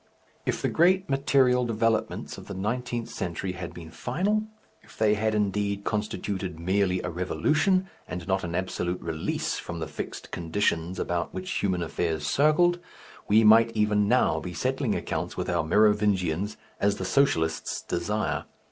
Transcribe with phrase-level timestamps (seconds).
[0.47, 4.45] If the great material developments of the nineteenth century had been final,
[4.81, 9.85] if they had, indeed, constituted merely a revolution and not an absolute release from the
[9.85, 12.79] fixed conditions about which human affairs circled,
[13.27, 18.45] we might even now be settling accounts with our Merovingians as the socialists desire.